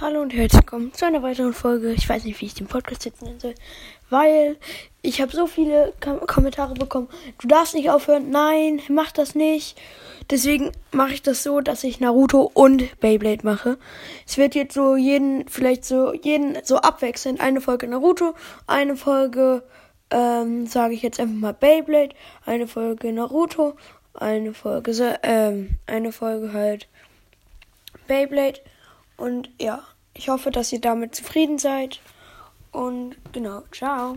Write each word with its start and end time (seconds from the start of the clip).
Hallo 0.00 0.22
und 0.22 0.34
herzlich 0.34 0.62
willkommen 0.62 0.92
zu 0.92 1.06
einer 1.06 1.22
weiteren 1.22 1.52
Folge. 1.52 1.92
Ich 1.92 2.08
weiß 2.08 2.24
nicht, 2.24 2.40
wie 2.40 2.46
ich 2.46 2.54
den 2.54 2.66
Podcast 2.66 3.04
jetzt 3.04 3.22
nennen 3.22 3.38
soll, 3.38 3.54
weil 4.10 4.56
ich 5.02 5.20
habe 5.20 5.30
so 5.30 5.46
viele 5.46 5.92
Kom 6.00 6.18
Kommentare 6.26 6.74
bekommen. 6.74 7.08
Du 7.38 7.46
darfst 7.46 7.74
nicht 7.74 7.90
aufhören. 7.90 8.28
Nein, 8.30 8.80
mach 8.88 9.12
das 9.12 9.36
nicht. 9.36 9.80
Deswegen 10.30 10.72
mache 10.90 11.12
ich 11.12 11.22
das 11.22 11.44
so, 11.44 11.60
dass 11.60 11.84
ich 11.84 12.00
Naruto 12.00 12.50
und 12.54 12.98
Beyblade 12.98 13.46
mache. 13.46 13.78
Es 14.26 14.36
wird 14.36 14.56
jetzt 14.56 14.74
so 14.74 14.96
jeden, 14.96 15.48
vielleicht 15.48 15.84
so 15.84 16.12
jeden 16.12 16.58
so 16.64 16.78
abwechselnd. 16.78 17.40
Eine 17.40 17.60
Folge 17.60 17.86
Naruto, 17.86 18.34
eine 18.66 18.96
Folge, 18.96 19.62
ähm, 20.10 20.66
sage 20.66 20.94
ich 20.94 21.02
jetzt 21.02 21.20
einfach 21.20 21.36
mal 21.36 21.54
Beyblade, 21.54 22.16
eine 22.44 22.66
Folge 22.66 23.12
Naruto, 23.12 23.76
eine 24.14 24.54
Folge, 24.54 25.20
ähm, 25.22 25.78
eine 25.86 26.10
Folge 26.10 26.52
halt 26.52 26.88
Beyblade. 28.08 28.58
Und 29.16 29.50
ja, 29.60 29.82
ich 30.14 30.28
hoffe, 30.28 30.50
dass 30.50 30.72
ihr 30.72 30.80
damit 30.80 31.14
zufrieden 31.14 31.58
seid. 31.58 32.00
Und 32.72 33.16
genau, 33.32 33.62
ciao. 33.72 34.12